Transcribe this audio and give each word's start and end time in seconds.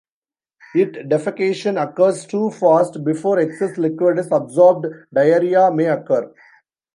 If 0.73 0.93
defecation 1.07 1.79
occurs 1.79 2.25
too 2.25 2.49
fast, 2.49 3.03
before 3.05 3.37
excess 3.37 3.77
liquid 3.77 4.17
is 4.17 4.31
absorbed, 4.31 4.87
diarrhea 5.13 5.69
may 5.71 5.89
occur. 5.89 6.33